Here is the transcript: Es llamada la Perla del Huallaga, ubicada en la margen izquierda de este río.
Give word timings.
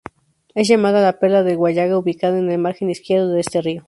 Es 0.55 0.67
llamada 0.67 0.99
la 1.03 1.19
Perla 1.19 1.43
del 1.43 1.57
Huallaga, 1.57 1.99
ubicada 1.99 2.39
en 2.39 2.47
la 2.47 2.57
margen 2.57 2.89
izquierda 2.89 3.27
de 3.35 3.41
este 3.41 3.61
río. 3.61 3.79